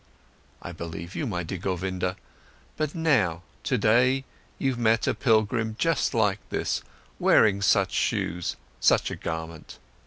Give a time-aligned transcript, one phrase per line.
[0.63, 2.15] "I believe you, my dear Govinda.
[2.75, 4.25] But now, today,
[4.57, 6.81] you've met a pilgrim just like this,
[7.19, 9.77] wearing such shoes, such a garment.